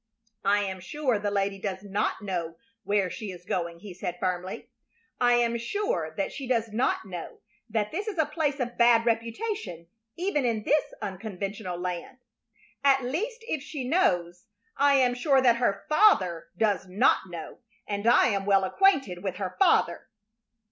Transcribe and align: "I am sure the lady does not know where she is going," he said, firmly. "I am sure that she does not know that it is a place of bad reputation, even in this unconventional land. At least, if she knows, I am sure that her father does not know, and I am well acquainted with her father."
"I 0.45 0.63
am 0.63 0.79
sure 0.79 1.19
the 1.19 1.29
lady 1.29 1.59
does 1.59 1.83
not 1.83 2.23
know 2.23 2.55
where 2.83 3.07
she 3.11 3.29
is 3.31 3.45
going," 3.45 3.81
he 3.81 3.93
said, 3.93 4.17
firmly. 4.19 4.67
"I 5.19 5.33
am 5.33 5.59
sure 5.59 6.11
that 6.17 6.31
she 6.31 6.47
does 6.47 6.69
not 6.71 7.05
know 7.05 7.41
that 7.69 7.93
it 7.93 8.07
is 8.07 8.17
a 8.17 8.25
place 8.25 8.59
of 8.59 8.79
bad 8.79 9.05
reputation, 9.05 9.85
even 10.17 10.43
in 10.43 10.63
this 10.63 10.91
unconventional 11.03 11.77
land. 11.77 12.17
At 12.83 13.03
least, 13.03 13.45
if 13.47 13.61
she 13.61 13.87
knows, 13.87 14.47
I 14.75 14.95
am 14.95 15.13
sure 15.13 15.39
that 15.39 15.57
her 15.57 15.85
father 15.87 16.47
does 16.57 16.87
not 16.87 17.29
know, 17.29 17.59
and 17.85 18.07
I 18.07 18.29
am 18.29 18.47
well 18.47 18.63
acquainted 18.63 19.21
with 19.21 19.35
her 19.35 19.55
father." 19.59 20.07